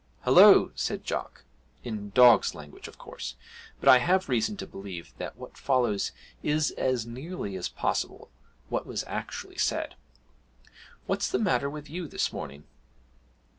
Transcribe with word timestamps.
'Hullo!' 0.25 0.71
said 0.73 1.03
Jock 1.03 1.43
(in 1.83 2.09
dogs' 2.09 2.55
language 2.55 2.87
of 2.87 2.97
course, 2.97 3.35
but 3.79 3.87
I 3.87 3.99
have 3.99 4.29
reason 4.29 4.57
to 4.57 4.65
believe 4.65 5.13
that 5.19 5.37
what 5.37 5.59
follows 5.59 6.11
is 6.41 6.71
as 6.71 7.05
nearly 7.05 7.55
as 7.55 7.69
possible 7.69 8.31
what 8.69 8.87
was 8.87 9.03
actually 9.05 9.59
said). 9.59 9.93
'What's 11.05 11.29
the 11.29 11.37
matter 11.37 11.69
with 11.69 11.87
you 11.87 12.07
this 12.07 12.33
morning?' 12.33 12.63